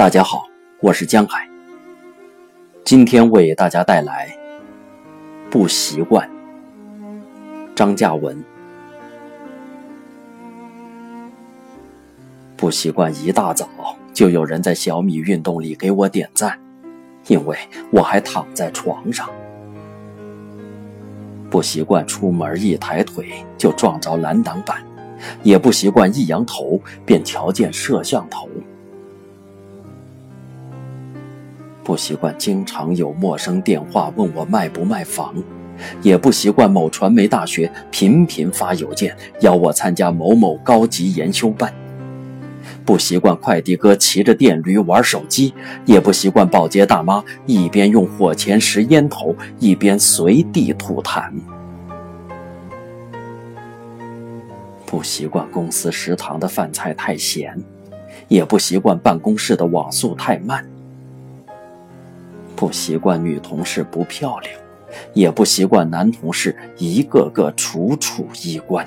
[0.00, 0.46] 大家好，
[0.80, 1.46] 我是江海。
[2.86, 4.34] 今天为大家带来
[5.50, 6.26] 《不习惯》。
[7.74, 8.42] 张嘉文。
[12.56, 13.68] 不习惯一大早
[14.14, 16.58] 就有人在小米运动里给我点赞，
[17.26, 17.54] 因为
[17.92, 19.28] 我还躺在床上。
[21.50, 24.82] 不习惯出门一抬腿就撞着拦挡板，
[25.42, 28.48] 也不习惯一扬头便瞧见摄像头。
[31.82, 35.34] 不习惯经常有陌生电话问我卖不卖房，
[36.02, 41.72] 也不习惯某传媒大学频频发邮件邀我参加某某高级研修班。
[42.84, 51.32] 不习惯快递哥骑着电驴玩手机，也不习惯保洁大妈一边用火钳拾烟头，一边随地吐痰。
[54.86, 57.56] 不习惯公司食堂的饭菜太咸，
[58.28, 60.69] 也不习惯办公室的网速太慢。
[62.60, 64.54] 不习惯女同事不漂亮，
[65.14, 68.86] 也不习惯男同事一个个楚楚衣冠。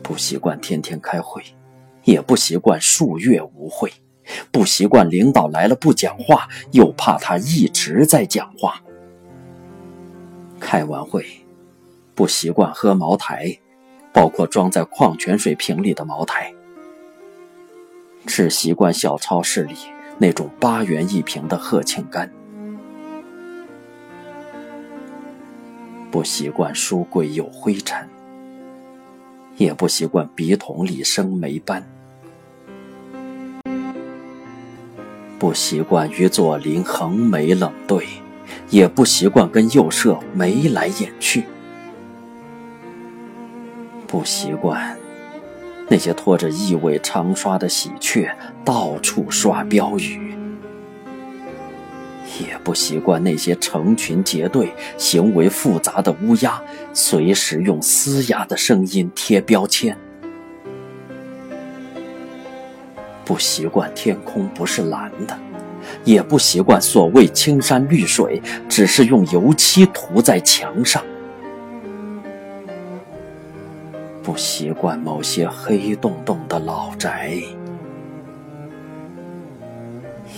[0.00, 1.42] 不习惯天天开会，
[2.04, 3.92] 也不习惯数月无会。
[4.52, 8.80] 不习惯领导来了不讲话，又怕他一直在讲话。
[10.60, 11.26] 开完会，
[12.14, 13.58] 不习惯喝茅台，
[14.12, 16.54] 包括装在矿泉水瓶里的茅台。
[18.24, 19.74] 只习惯小超市里。
[20.18, 22.30] 那种八元一瓶的鹤庆干，
[26.10, 28.08] 不习惯书柜有灰尘，
[29.58, 31.84] 也不习惯笔筒里生霉斑，
[35.38, 38.06] 不习惯与左邻横眉冷对，
[38.70, 41.44] 也不习惯跟右舍眉来眼去，
[44.06, 44.96] 不习惯。
[45.88, 48.28] 那些拖着异味长刷的喜鹊
[48.64, 50.34] 到处刷标语，
[52.40, 56.60] 也不习惯那些成群结队、行为复杂的乌鸦
[56.92, 59.96] 随时用嘶哑的声音贴标签，
[63.24, 65.38] 不习惯天空不是蓝的，
[66.04, 71.00] 也不习惯所谓青山绿水只是用油漆涂在墙上。
[74.26, 77.40] 不习惯某些黑洞洞的老宅，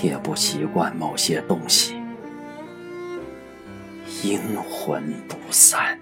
[0.00, 2.00] 也不习惯某些东西
[4.22, 5.98] 阴魂不散。